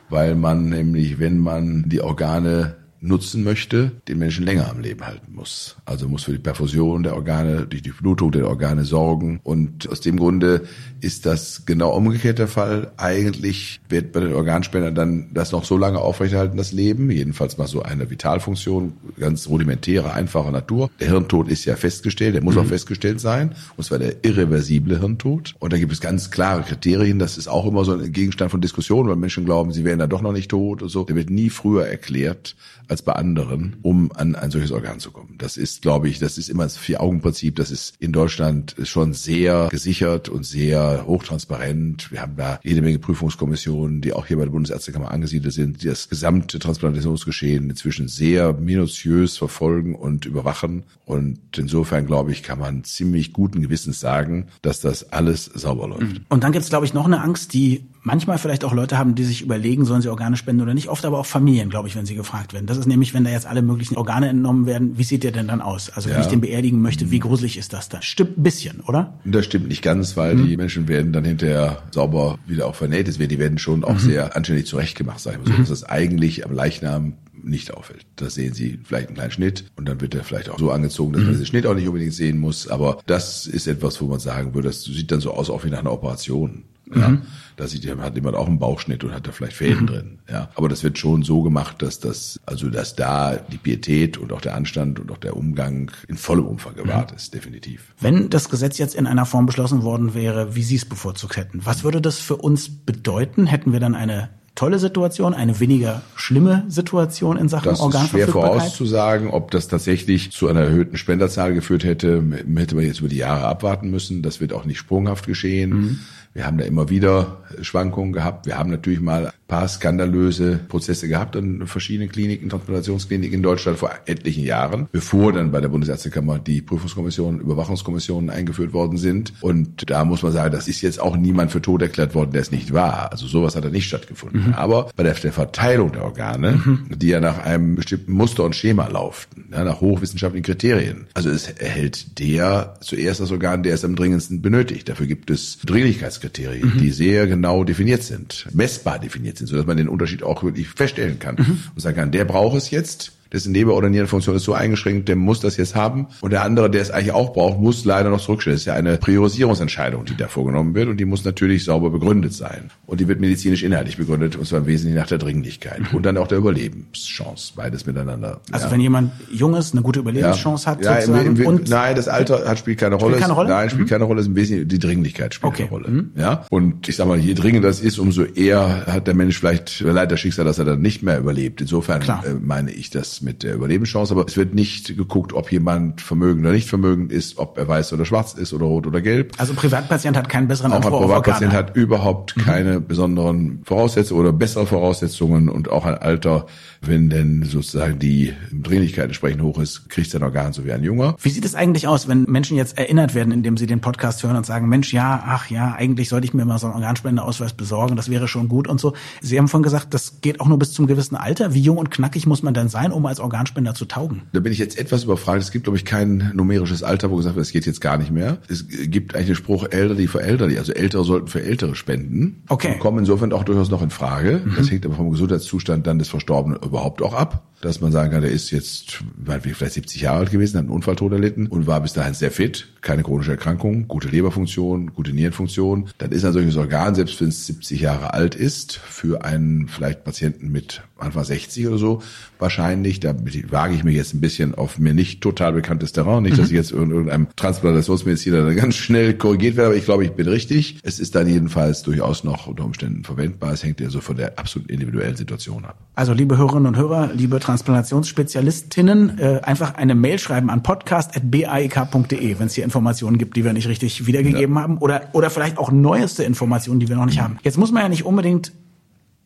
weil 0.10 0.34
man 0.34 0.70
nämlich, 0.70 1.20
wenn 1.20 1.38
man 1.38 1.88
die 1.88 2.02
Organe 2.02 2.77
nutzen 3.00 3.44
möchte, 3.44 3.92
den 4.08 4.18
Menschen 4.18 4.46
länger 4.46 4.70
am 4.70 4.80
Leben 4.80 5.06
halten 5.06 5.34
muss. 5.34 5.76
Also 5.86 6.08
muss 6.08 6.24
für 6.24 6.32
die 6.32 6.40
Perfusion 6.40 7.04
der 7.04 7.16
Organe, 7.16 7.68
die 7.68 7.82
Blutung 7.92 8.32
der 8.32 8.48
Organe 8.48 8.86
sorgen. 8.86 9.40
Und 9.44 9.88
aus 9.90 10.02
dem 10.02 10.18
Grunde 10.18 10.64
ist 11.00 11.26
das 11.26 11.66
genau 11.66 11.96
umgekehrt 11.96 12.40
der 12.40 12.48
Fall. 12.48 12.92
Eigentlich 12.98 13.80
wird 13.88 14.12
bei 14.14 14.22
den 14.22 14.34
Organspendern 14.34 14.96
dann 14.96 15.30
das 15.34 15.52
noch 15.52 15.64
so 15.64 15.78
lange 15.78 16.00
aufrechterhalten, 16.00 16.58
das 16.58 16.72
Leben. 16.72 17.12
Jedenfalls 17.12 17.58
mal 17.58 17.68
so 17.68 17.84
eine 17.84 18.10
Vitalfunktion, 18.10 18.94
ganz 19.20 19.48
rudimentäre, 19.48 20.14
einfache 20.14 20.52
Natur. 20.52 20.90
Der 21.00 21.10
Hirntod 21.10 21.50
ist 21.50 21.66
ja 21.66 21.76
festgestellt, 21.76 22.34
der 22.34 22.44
muss 22.44 22.56
mhm. 22.56 22.62
auch 22.62 22.66
festgestellt 22.66 23.20
sein. 23.20 23.54
Und 23.76 23.84
zwar 23.84 24.00
der 24.00 24.26
irreversible 24.26 25.00
Hirntod. 25.00 25.54
Und 25.60 25.72
da 25.72 25.78
gibt 25.78 25.92
es 25.92 26.02
ganz 26.02 26.32
klare 26.32 26.64
Kriterien. 26.64 27.20
Das 27.20 27.38
ist 27.38 27.48
auch 27.48 27.68
immer 27.68 27.86
so 27.86 27.94
ein 27.94 28.12
Gegenstand 28.12 28.50
von 28.50 28.62
Diskussionen, 28.62 29.08
weil 29.08 29.18
Menschen 29.18 29.46
glauben, 29.46 29.72
sie 29.72 29.86
wären 29.86 30.00
da 30.00 30.08
doch 30.08 30.22
noch 30.24 30.34
nicht 30.34 30.50
tot 30.50 30.82
und 30.82 30.90
so. 30.90 31.04
Der 31.04 31.16
wird 31.16 31.30
nie 31.30 31.52
früher 31.52 31.88
erklärt 31.88 32.56
als 32.88 33.02
bei 33.02 33.14
anderen, 33.14 33.78
um 33.82 34.12
an 34.14 34.36
ein 34.36 34.52
solches 34.52 34.72
Organ 34.72 35.00
zu 35.00 35.12
kommen. 35.12 35.36
Das 35.38 35.58
ist, 35.58 35.82
glaube 35.82 36.10
ich, 36.10 36.20
das 36.20 36.38
ist 36.38 36.50
immer 36.50 36.64
das 36.64 36.78
Vier-Augen-Prinzip. 36.78 37.56
Das 37.56 37.72
ist 37.72 37.96
in 38.00 38.12
Deutschland 38.12 38.76
schon 38.84 39.14
sehr 39.14 39.68
gesichert 39.70 40.30
und 40.30 40.46
sehr 40.46 41.06
hochtransparent. 41.06 42.12
Wir 42.12 42.22
haben 42.22 42.36
da 42.36 42.60
jede 42.64 42.82
Menge 42.82 43.00
Prüfungskommissionen, 43.00 44.02
die 44.02 44.14
auch 44.14 44.26
hier 44.26 44.38
bei 44.38 44.44
der 44.44 44.52
Bundesärztekammer 44.52 45.12
angesiedelt 45.12 45.54
sind, 45.54 45.84
die 45.84 45.88
das 45.88 46.10
gesamte 46.10 46.60
Transplantationsgeschehen 46.60 47.70
inzwischen 47.70 48.08
sehr 48.08 48.54
minutiös 48.54 49.38
verfolgen 49.38 49.96
und 49.96 50.26
überwachen. 50.26 50.84
Und 51.06 51.58
insofern, 51.58 52.06
glaube 52.06 52.32
ich, 52.32 52.44
kann 52.44 52.60
man 52.60 52.84
ziemlich 52.84 53.34
guten 53.34 53.62
Gewissens 53.62 54.00
sagen, 54.00 54.48
dass 54.62 54.82
das 54.82 55.12
alles 55.12 55.46
sauber 55.46 55.88
läuft. 55.88 56.22
Und 56.30 56.44
dann 56.44 56.52
gibt 56.52 56.64
es, 56.64 56.70
glaube 56.70 56.86
ich, 56.86 56.94
noch 56.94 57.06
eine 57.06 57.22
Angst, 57.22 57.54
die 57.54 57.86
manchmal 58.02 58.38
vielleicht 58.38 58.64
auch 58.64 58.74
Leute 58.74 58.98
haben, 58.98 59.16
die 59.16 59.24
sich 59.24 59.42
überlegen, 59.42 59.86
sollen 59.86 60.02
sie 60.02 60.10
Organe 60.10 60.38
spenden 60.38 60.62
oder 60.62 60.74
nicht. 60.74 60.90
Oft 60.90 61.06
aber 61.06 61.20
auch 61.20 61.26
Familien, 61.26 61.70
glaube 61.70 61.88
ich, 61.88 61.96
wenn 61.96 62.06
sie 62.06 62.16
gefragt 62.16 62.54
werden. 62.54 62.66
Das 62.66 62.78
ist 62.78 62.88
nämlich, 62.88 63.14
wenn 63.14 63.24
da 63.24 63.30
jetzt 63.30 63.46
alle 63.46 63.62
möglichen 63.62 63.98
Organe 63.98 64.30
entnommen 64.30 64.66
werden, 64.66 64.98
wie 64.98 65.04
sieht 65.04 65.24
der 65.24 65.32
denn 65.32 65.48
dann 65.48 65.62
aus? 65.62 65.90
Also 65.90 66.10
ja. 66.10 66.16
wenn 66.16 66.22
ich 66.22 66.28
den 66.28 66.42
beerdigen 66.42 66.82
möchte, 66.82 67.12
wie 67.12 67.20
gruselig 67.20 67.58
ist 67.58 67.74
das 67.74 67.90
dann? 67.90 68.02
Stimmt 68.02 68.38
ein 68.38 68.44
bisschen, 68.44 68.82
oder? 68.82 69.20
Das 69.26 69.46
stimmt 69.46 69.68
nicht 69.68 69.82
ganz, 69.82 70.18
weil 70.18 70.36
mhm. 70.36 70.48
die 70.48 70.58
Menschen 70.58 70.88
werden 70.88 71.14
dann 71.14 71.26
hinterher 71.26 71.84
sauber 71.92 72.40
wieder 72.46 72.68
auch 72.68 72.76
vernäht. 72.76 73.08
Die 73.08 73.40
werden 73.40 73.58
schon 73.58 73.84
auch 73.84 73.94
mhm. 73.94 74.00
sehr 74.00 74.36
anständig 74.36 74.68
zurechtgemacht, 74.68 75.20
sage 75.20 75.38
ich 75.38 75.44
mal 75.44 75.52
so, 75.52 75.54
mhm. 75.54 75.62
dass 75.62 75.70
das 75.70 75.84
eigentlich 75.84 76.46
am 76.46 76.52
Leichnam 76.54 77.14
nicht 77.44 77.74
auffällt. 77.74 78.06
Da 78.16 78.30
sehen 78.30 78.54
Sie 78.54 78.80
vielleicht 78.84 79.08
einen 79.08 79.16
kleinen 79.16 79.32
Schnitt 79.32 79.66
und 79.76 79.88
dann 79.88 80.02
wird 80.02 80.16
er 80.16 80.24
vielleicht 80.24 80.50
auch 80.50 80.60
so 80.60 80.72
angezogen, 80.72 81.14
dass 81.14 81.22
man 81.22 81.30
mhm. 81.30 81.34
diesen 81.34 81.46
Schnitt 81.46 81.66
auch 81.66 81.76
nicht 81.76 81.88
unbedingt 81.88 82.14
sehen 82.14 82.40
muss. 82.40 82.68
Aber 82.68 83.00
das 83.06 83.48
ist 83.48 83.68
etwas, 83.68 84.02
wo 84.02 84.08
man 84.08 84.20
sagen 84.20 84.54
würde, 84.54 84.68
das 84.68 84.84
sieht 84.84 85.12
dann 85.12 85.22
so 85.22 85.34
aus, 85.34 85.50
auch 85.50 85.64
wie 85.64 85.70
nach 85.70 85.80
einer 85.80 85.92
Operation. 85.92 86.64
Ja, 86.96 87.10
mhm. 87.10 87.22
da 87.58 87.68
sieht, 87.68 87.88
hat 88.00 88.16
jemand 88.16 88.36
auch 88.36 88.48
einen 88.48 88.60
Bauchschnitt 88.60 89.04
und 89.04 89.14
hat 89.14 89.28
da 89.28 89.32
vielleicht 89.32 89.58
Fäden 89.58 89.82
mhm. 89.82 89.88
drin. 89.88 90.20
Ja, 90.30 90.50
aber 90.56 90.70
das 90.70 90.84
wird 90.84 90.98
schon 90.98 91.24
so 91.24 91.42
gemacht, 91.42 91.82
dass 91.82 92.00
das, 92.00 92.40
also 92.46 92.70
dass 92.70 92.96
da 92.96 93.36
die 93.36 93.58
Pietät 93.58 94.18
und 94.18 94.32
auch 94.32 94.42
der 94.42 94.56
Anstand 94.56 95.00
und 95.00 95.12
auch 95.12 95.18
der 95.18 95.36
Umgang 95.36 95.92
in 96.08 96.18
vollem 96.18 96.46
Umfang 96.46 96.76
gewahrt 96.76 97.12
mhm. 97.12 97.18
ist, 97.18 97.34
definitiv. 97.34 97.94
Wenn 98.00 98.30
das 98.30 98.50
Gesetz 98.50 98.78
jetzt 98.78 98.96
in 98.96 99.08
einer 99.08 99.26
Form 99.26 99.46
beschlossen 99.46 99.84
worden 99.84 100.14
wäre, 100.14 100.56
wie 100.56 100.64
Sie 100.64 100.76
es 100.76 100.86
bevorzugt 100.86 101.38
hätten, 101.38 101.66
was 101.66 101.84
würde 101.84 102.02
das 102.02 102.20
für 102.20 102.38
uns 102.38 102.70
bedeuten? 102.70 103.48
Hätten 103.48 103.74
wir 103.74 103.80
dann 103.80 103.96
eine 103.96 104.30
tolle 104.58 104.80
Situation, 104.80 105.34
eine 105.34 105.60
weniger 105.60 106.02
schlimme 106.16 106.66
Situation 106.68 107.38
in 107.38 107.48
Sachen 107.48 107.70
das 107.70 107.80
Organverfügbarkeit? 107.80 108.26
Das 108.26 108.28
ist 108.28 108.34
schwer 108.34 108.90
vorauszusagen, 108.90 109.30
ob 109.30 109.52
das 109.52 109.68
tatsächlich 109.68 110.32
zu 110.32 110.48
einer 110.48 110.62
erhöhten 110.62 110.98
Spenderzahl 110.98 111.54
geführt 111.54 111.84
hätte, 111.84 112.24
hätte 112.56 112.76
man 112.76 112.84
jetzt 112.84 113.00
über 113.00 113.10
die 113.10 113.18
Jahre 113.18 113.46
abwarten 113.46 113.90
müssen. 113.90 114.24
Das 114.24 114.42
wird 114.42 114.54
auch 114.54 114.66
nicht 114.66 114.80
sprunghaft 114.80 115.28
geschehen. 115.28 115.70
Mhm. 115.70 116.00
Wir 116.34 116.46
haben 116.46 116.58
da 116.58 116.66
immer 116.66 116.90
wieder 116.90 117.44
Schwankungen 117.62 118.14
gehabt. 118.14 118.46
Wir 118.46 118.58
haben 118.58 118.70
natürlich 118.70 119.00
mal 119.00 119.32
paar 119.48 119.68
skandalöse 119.68 120.60
Prozesse 120.68 121.08
gehabt 121.08 121.36
an 121.36 121.66
verschiedenen 121.68 122.10
Kliniken, 122.10 122.50
Transplantationskliniken 122.50 123.36
in 123.36 123.44
Deutschland 123.44 123.80
vor 123.80 123.92
etlichen 124.06 124.44
Jahren, 124.44 124.88
bevor 124.92 125.32
dann 125.32 125.52
bei 125.52 125.62
der 125.62 125.70
Bundesärztekammer 125.70 126.40
die 126.40 126.62
Prüfungskommissionen, 126.62 127.40
Überwachungskommissionen 127.40 128.30
eingeführt 128.30 128.74
worden 128.74 128.98
sind. 128.98 129.34
Und 129.42 129.90
da 129.90 130.04
muss 130.04 130.22
man 130.22 130.34
sagen, 130.34 130.52
das 130.52 130.68
ist 130.68 130.82
jetzt 130.82 131.00
auch 131.00 131.16
niemand 131.16 131.52
für 131.52 131.62
tot 131.62 131.82
erklärt 131.82 132.14
worden, 132.14 132.32
der 132.32 132.42
es 132.42 132.52
nicht 132.52 132.74
war. 132.74 133.12
Also 133.12 133.28
sowas 133.28 133.56
hat 133.56 133.64
da 133.64 133.70
nicht 133.70 133.88
stattgefunden. 133.88 134.48
Mhm. 134.48 134.54
Aber 134.54 134.90
bei 134.96 135.04
der, 135.04 135.16
Verteilung 135.18 135.92
der 135.92 136.04
Organe, 136.04 136.62
mhm. 136.64 136.88
die 136.96 137.08
ja 137.08 137.20
nach 137.20 137.40
einem 137.40 137.76
bestimmten 137.76 138.12
Muster 138.14 138.44
und 138.44 138.56
Schema 138.56 138.88
laufen, 138.88 139.46
ja, 139.52 139.64
nach 139.64 139.82
hochwissenschaftlichen 139.82 140.46
Kriterien. 140.46 141.08
Also 141.14 141.30
es 141.30 141.50
erhält 141.50 142.20
der 142.20 142.76
zuerst 142.82 143.20
das 143.20 143.32
Organ, 143.32 143.64
der 143.64 143.74
es 143.74 143.84
am 143.84 143.96
dringendsten 143.96 144.42
benötigt. 144.42 144.90
Dafür 144.90 145.08
gibt 145.08 145.30
es 145.30 145.60
Dringlichkeitskriterien, 145.60 146.27
mhm. 146.64 146.78
die 146.80 146.92
sehr 146.92 147.28
genau 147.28 147.64
definiert 147.64 148.04
sind, 148.04 148.48
messbar 148.54 149.00
definiert 149.00 149.38
sind, 149.38 149.48
sodass 149.48 149.66
man 149.66 149.78
den 149.78 149.90
Unterschied 149.90 150.24
auch 150.24 150.44
wirklich 150.44 150.68
feststellen 150.68 151.20
kann 151.20 151.36
mhm. 151.36 151.64
und 151.74 151.82
sagen 151.82 151.98
kann, 151.98 152.12
der 152.12 152.26
braucht 152.26 152.58
es 152.58 152.72
jetzt 152.72 153.12
dessen 153.32 153.54
Leber- 153.54 153.76
oder 153.76 153.90
Nierenfunktion 153.90 154.36
ist 154.36 154.44
so 154.44 154.54
eingeschränkt, 154.54 155.08
der 155.08 155.16
muss 155.16 155.40
das 155.40 155.58
jetzt 155.58 155.76
haben. 155.76 156.08
Und 156.22 156.32
der 156.32 156.44
andere, 156.44 156.70
der 156.70 156.82
es 156.82 156.92
eigentlich 156.92 157.14
auch 157.14 157.34
braucht, 157.34 157.60
muss 157.60 157.86
leider 157.86 158.10
noch 158.10 158.22
zurückstellen. 158.22 158.56
Das 158.56 158.62
ist 158.62 158.68
ja 158.68 158.74
eine 158.74 158.98
Priorisierungsentscheidung, 158.98 160.06
die 160.06 160.16
da 160.16 160.28
vorgenommen 160.28 160.76
wird 160.76 160.90
und 160.90 160.98
die 160.98 161.06
muss 161.06 161.24
natürlich 161.24 161.64
sauber 161.64 161.90
begründet 161.90 162.34
sein. 162.34 162.72
Und 162.86 163.00
die 163.00 163.08
wird 163.08 163.20
medizinisch 163.20 163.64
inhaltlich 163.64 163.98
begründet 163.98 164.36
und 164.36 164.48
zwar 164.48 164.60
im 164.60 164.68
Wesentlichen 164.68 164.98
nach 164.98 165.08
der 165.08 165.18
Dringlichkeit 165.18 165.94
und 165.94 166.06
dann 166.06 166.18
auch 166.18 166.28
der 166.28 166.38
Überlebenschance, 166.38 167.54
beides 167.56 167.86
miteinander. 167.86 168.42
Also 168.52 168.68
ja. 168.68 168.72
wenn 168.72 168.82
jemand 168.82 169.12
jung 169.32 169.56
ist, 169.56 169.74
eine 169.74 169.82
gute 169.82 170.00
Überlebenschance 170.00 170.66
ja. 170.66 170.72
hat, 170.72 170.84
ja, 170.84 170.96
im, 170.98 171.36
im, 171.36 171.48
und 171.48 171.70
nein, 171.70 171.96
das 171.96 172.08
Alter 172.08 172.48
hat, 172.48 172.60
spielt 172.60 172.80
keine 172.80 172.96
Rolle. 172.96 173.16
Spielt 173.16 173.22
keine 173.22 173.34
Rolle? 173.34 173.50
Nein, 173.50 173.70
spielt 173.70 173.88
mhm. 173.88 173.90
keine 173.90 174.04
Rolle. 174.06 174.22
Ist 174.22 174.28
im 174.28 174.36
Wesentlichen 174.36 174.68
die 174.68 174.80
Dringlichkeit 174.80 175.34
spielt 175.34 175.54
okay. 175.54 175.64
eine 175.64 175.72
Rolle. 175.72 175.90
Mhm. 175.90 176.12
Ja. 176.16 176.46
Und 176.50 176.88
ich 176.88 176.96
sag 176.96 177.08
mal, 177.08 177.18
je 177.18 177.34
dringender 177.34 177.68
das 177.68 177.82
ist, 177.82 178.00
umso 178.00 178.24
eher 178.24 178.86
hat 178.88 179.08
der 179.08 179.14
Mensch 179.14 179.38
vielleicht 179.40 179.82
leider 179.82 180.18
Schicksal, 180.18 180.46
dass 180.46 180.60
er 180.60 180.66
dann 180.66 180.82
nicht 180.82 181.04
mehr 181.04 181.20
überlebt. 181.20 181.62
Insofern 181.62 182.02
äh, 182.02 182.34
meine 182.42 182.72
ich 182.72 182.90
mit 183.22 183.44
der 183.44 183.56
Überlebenschance 183.56 183.98
Chance, 183.98 184.14
aber 184.14 184.26
es 184.28 184.38
wird 184.38 184.54
nicht 184.54 184.96
geguckt, 184.96 185.34
ob 185.34 185.52
jemand 185.52 186.02
vermögend 186.02 186.46
oder 186.46 186.54
nicht 186.54 186.70
vermögend 186.70 187.12
ist, 187.12 187.40
ob 187.40 187.58
er 187.58 187.68
weiß 187.68 187.94
oder 187.94 188.06
schwarz 188.06 188.34
ist 188.34 188.54
oder 188.54 188.66
rot 188.66 188.86
oder 188.86 189.02
gelb. 189.02 189.34
Also 189.38 189.54
Privatpatient 189.54 190.16
hat 190.16 190.30
keinen 190.30 190.48
besseren 190.48 190.72
Auch 190.72 190.78
Anspruch 190.78 191.02
ein 191.02 191.08
Privatpatient 191.08 191.54
hat 191.54 191.76
überhaupt 191.76 192.38
mhm. 192.38 192.42
keine 192.42 192.80
besonderen 192.80 193.62
Voraussetzungen 193.64 194.22
oder 194.22 194.34
bessere 194.34 194.68
Voraussetzungen 194.68 195.50
und 195.50 195.70
auch 195.72 195.86
ein 195.86 195.96
Alter, 195.96 196.46
wenn 196.82 197.10
denn 197.10 197.44
sozusagen 197.44 197.98
die 197.98 198.34
Dringlichkeit 198.52 199.06
entsprechend 199.06 199.42
hoch 199.42 199.60
ist, 199.60 199.90
kriegt 199.90 200.12
sein 200.12 200.22
Organ 200.22 200.54
so 200.54 200.64
wie 200.64 200.72
ein 200.72 200.84
Junger. 200.84 201.16
Wie 201.20 201.30
sieht 201.30 201.46
es 201.46 201.56
eigentlich 201.56 201.88
aus, 201.88 202.08
wenn 202.08 202.24
Menschen 202.24 202.56
jetzt 202.56 202.78
erinnert 202.78 203.16
werden, 203.16 203.34
indem 203.34 203.58
sie 203.58 203.66
den 203.66 203.82
Podcast 203.82 204.22
hören 204.24 204.36
und 204.36 204.46
sagen, 204.46 204.70
Mensch, 204.70 204.94
ja, 204.94 205.24
ach 205.26 205.50
ja, 205.50 205.74
eigentlich 205.74 206.10
sollte 206.10 206.26
ich 206.26 206.36
mir 206.36 206.46
mal 206.46 206.60
so 206.60 206.68
einen 206.68 206.76
Organspendeausweis 206.76 207.54
besorgen, 207.54 207.96
das 207.96 208.10
wäre 208.10 208.28
schon 208.28 208.48
gut 208.48 208.68
und 208.68 208.80
so. 208.80 208.94
Sie 209.22 209.40
haben 209.40 209.48
vorhin 209.48 209.64
gesagt, 209.64 209.94
das 209.96 210.22
geht 210.22 210.40
auch 210.40 210.48
nur 210.48 210.60
bis 210.60 210.74
zum 210.74 210.86
gewissen 210.86 211.16
Alter. 211.16 211.56
Wie 211.56 211.62
jung 211.62 211.78
und 211.78 211.90
knackig 211.90 212.28
muss 212.28 212.44
man 212.44 212.54
denn 212.54 212.70
sein, 212.70 212.92
um 212.92 213.07
als 213.08 213.20
Organspender 213.20 213.74
zu 213.74 213.86
taugen? 213.86 214.24
Da 214.34 214.40
bin 214.40 214.52
ich 214.52 214.60
jetzt 214.60 214.78
etwas 214.78 215.04
überfragt. 215.04 215.42
Es 215.42 215.52
gibt, 215.52 215.66
glaube 215.66 215.78
ich, 215.78 215.86
kein 215.86 216.32
numerisches 216.34 216.84
Alter, 216.84 217.12
wo 217.12 217.16
gesagt 217.16 217.36
wird, 217.36 217.46
es 217.46 217.52
geht 217.52 217.66
jetzt 217.66 217.82
gar 217.82 217.98
nicht 217.98 218.12
mehr. 218.12 218.38
Es 218.48 218.68
gibt 218.68 219.16
eigentlich 219.16 219.28
den 219.28 219.36
Spruch, 219.36 219.66
Elderly 219.70 220.08
für 220.08 220.22
Elderly. 220.22 220.58
Also 220.58 220.74
Ältere 220.74 221.04
sollten 221.04 221.28
für 221.28 221.42
Ältere 221.42 221.76
spenden. 221.76 222.44
Okay. 222.50 222.74
Und 222.74 222.80
kommen 222.80 223.00
insofern 223.00 223.34
auch 223.34 223.44
durchaus 223.44 223.70
noch 223.70 223.82
in 223.82 223.90
Frage. 223.90 224.42
Mhm. 224.44 224.56
Das 224.58 224.70
hängt 224.72 224.86
aber 224.86 224.96
vom 224.96 225.12
Gesundheitszustand 225.12 225.88
dann 225.88 226.00
des 226.00 226.10
Verstorbenen 226.10 226.60
überhaupt 226.62 227.02
auch 227.02 227.14
ab 227.14 227.47
dass 227.62 227.82
man 227.82 227.92
sagen 227.92 228.12
kann, 228.12 228.22
der 228.22 228.32
ist 228.32 228.52
jetzt 228.52 229.00
vielleicht 229.26 229.74
70 229.74 230.02
Jahre 230.02 230.20
alt 230.20 230.32
gewesen, 230.32 230.58
hat 230.58 230.66
einen 230.66 230.70
Unfalltod 230.70 231.12
erlitten 231.12 231.48
und 231.48 231.68
war 231.68 231.82
bis 231.82 231.94
dahin 231.94 232.14
sehr 232.14 232.32
fit, 232.32 232.68
keine 232.82 233.04
chronische 233.04 233.32
Erkrankung, 233.32 233.88
gute 233.88 234.10
Leberfunktion, 234.10 234.94
gute 234.94 235.12
Nierenfunktion. 235.12 235.90
Dann 235.98 236.12
ist 236.12 236.24
ein 236.24 236.34
solches 236.34 236.56
Organ, 236.58 236.96
selbst 236.96 237.20
wenn 237.20 237.30
es 237.30 237.48
70 237.48 237.82
Jahre 237.82 238.14
alt 238.14 238.36
ist, 238.36 238.78
für 238.78 239.26
einen 239.26 239.68
vielleicht 239.68 240.04
Patienten 240.04 240.52
mit 240.52 240.84
Anfang 240.98 241.24
60 241.24 241.68
oder 241.68 241.78
so 241.78 242.02
wahrscheinlich. 242.40 243.00
Da 243.00 243.16
wage 243.50 243.74
ich 243.74 243.84
mich 243.84 243.96
jetzt 243.96 244.14
ein 244.14 244.22
bisschen 244.22 244.56
auf 244.56 244.80
mir 244.80 244.94
nicht 244.94 245.22
total 245.22 245.54
bekanntes 245.54 245.92
Terrain. 245.92 246.24
Nicht, 246.24 246.38
dass 246.38 246.48
ich 246.48 246.56
jetzt 246.56 246.72
in 246.72 246.92
irgendeinem 246.92 247.28
Transplantationsmediziner 247.36 248.54
ganz 248.56 248.76
schnell 248.76 249.14
korrigiert 249.16 249.56
werde, 249.56 249.70
aber 249.70 249.78
ich 249.78 249.86
glaube, 249.86 250.06
ich 250.06 250.12
bin 250.12 250.28
richtig. 250.28 250.80
Es 250.84 251.00
ist 251.00 251.16
dann 251.16 251.28
jedenfalls 251.28 251.84
durchaus 251.84 252.24
noch 252.24 252.48
unter 252.48 252.66
Umständen 252.66 253.04
verwendbar. 253.04 253.54
Es 253.54 253.64
hängt 253.64 253.80
ja 253.80 253.90
so 253.90 254.02
von 254.02 254.18
der 254.18 254.38
absolut 254.40 254.70
individuellen 254.70 255.16
Situation 255.16 255.66
ab. 255.66 255.78
Also 255.96 256.14
liebe 256.14 256.38
Hörerinnen 256.38 256.68
und 256.68 256.78
Hörer, 256.78 257.12
liebe 257.14 257.40
Transplantationsspezialistinnen, 257.48 259.20
äh, 259.20 259.40
einfach 259.42 259.76
eine 259.76 259.96
Mail 259.96 260.20
schreiben 260.20 260.50
an 260.50 260.64
podcast.baik.de, 260.64 262.40
wenn 262.40 262.48
es 262.48 262.56
hier 262.56 262.66
Informationen 262.66 263.18
gibt, 263.18 263.38
die 263.38 263.46
wir 263.46 263.54
nicht 263.54 263.70
richtig 263.70 264.06
wiedergegeben 264.06 264.56
ja. 264.56 264.62
haben 264.62 264.78
oder, 264.80 265.04
oder 265.14 265.30
vielleicht 265.30 265.58
auch 265.58 265.72
neueste 265.72 266.26
Informationen, 266.26 266.82
die 266.82 266.90
wir 266.90 266.98
noch 266.98 267.06
nicht 267.06 267.22
haben. 267.22 267.38
Jetzt 267.44 267.58
muss 267.58 267.72
man 267.72 267.84
ja 267.84 267.90
nicht 267.90 268.06
unbedingt 268.06 268.52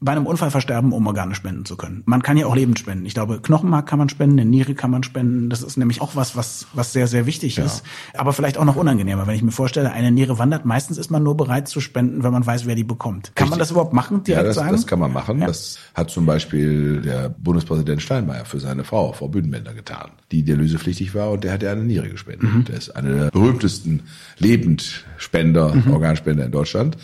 bei 0.03 0.13
einem 0.13 0.25
Unfall 0.25 0.49
versterben, 0.49 0.93
um 0.93 1.05
Organe 1.05 1.35
spenden 1.35 1.63
zu 1.63 1.77
können. 1.77 2.01
Man 2.05 2.23
kann 2.23 2.35
ja 2.35 2.47
auch 2.47 2.55
Leben 2.55 2.75
spenden. 2.75 3.05
Ich 3.05 3.13
glaube, 3.13 3.39
Knochenmark 3.39 3.87
kann 3.87 3.99
man 3.99 4.09
spenden, 4.09 4.39
eine 4.39 4.49
Niere 4.49 4.73
kann 4.73 4.89
man 4.89 5.03
spenden. 5.03 5.51
Das 5.51 5.61
ist 5.61 5.77
nämlich 5.77 6.01
auch 6.01 6.15
was, 6.15 6.35
was, 6.35 6.65
was 6.73 6.91
sehr, 6.91 7.05
sehr 7.05 7.27
wichtig 7.27 7.57
ja. 7.57 7.65
ist. 7.65 7.83
Aber 8.15 8.33
vielleicht 8.33 8.57
auch 8.57 8.65
noch 8.65 8.75
unangenehmer. 8.75 9.27
Wenn 9.27 9.35
ich 9.35 9.43
mir 9.43 9.51
vorstelle, 9.51 9.91
eine 9.91 10.11
Niere 10.11 10.39
wandert, 10.39 10.65
meistens 10.65 10.97
ist 10.97 11.11
man 11.11 11.21
nur 11.21 11.37
bereit 11.37 11.67
zu 11.67 11.79
spenden, 11.81 12.23
wenn 12.23 12.33
man 12.33 12.43
weiß, 12.43 12.65
wer 12.65 12.73
die 12.73 12.83
bekommt. 12.83 13.31
Kann 13.35 13.45
Richtig. 13.45 13.49
man 13.51 13.59
das 13.59 13.71
überhaupt 13.71 13.93
machen? 13.93 14.23
Direkt 14.23 14.41
ja, 14.41 14.47
das, 14.47 14.55
sagen? 14.55 14.71
das 14.71 14.87
kann 14.87 14.99
man 14.99 15.13
machen. 15.13 15.39
Ja. 15.39 15.45
Das 15.45 15.77
hat 15.93 16.09
zum 16.09 16.25
Beispiel 16.25 17.01
der 17.01 17.29
Bundespräsident 17.29 18.01
Steinmeier 18.01 18.45
für 18.45 18.59
seine 18.59 18.83
Frau, 18.83 19.13
Frau 19.13 19.27
Büdenbender, 19.27 19.75
getan, 19.75 20.09
die 20.31 20.41
dialysepflichtig 20.41 21.13
war 21.13 21.29
und 21.29 21.43
der 21.43 21.53
hat 21.53 21.61
ja 21.61 21.71
eine 21.71 21.83
Niere 21.83 22.09
gespendet. 22.09 22.51
Mhm. 22.51 22.65
Der 22.65 22.77
ist 22.77 22.89
einer 22.89 23.13
der 23.13 23.29
berühmtesten 23.29 24.01
Lebendspender, 24.39 25.75
mhm. 25.75 25.93
Organspender 25.93 26.45
in 26.45 26.51
Deutschland. 26.51 26.97